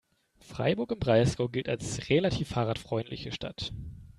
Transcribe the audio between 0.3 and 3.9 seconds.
Freiburg im Breisgau gilt als relativ fahrradfreundliche Stadt.